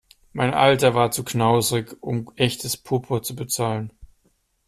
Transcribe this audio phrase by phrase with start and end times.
[0.33, 3.93] Mein Alter war zu knauserig, um echtes Purpur zu bezahlen.